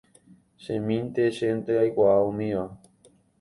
[0.63, 2.65] chemínte, chénte aikuaa umíva